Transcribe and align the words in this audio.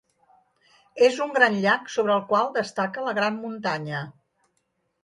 És 1.07 1.19
un 1.25 1.35
gran 1.35 1.59
llac 1.67 1.93
sobre 1.97 2.17
el 2.17 2.25
qual 2.33 2.51
destaca 2.59 3.07
la 3.11 3.17
gran 3.21 3.39
muntanya. 3.45 4.03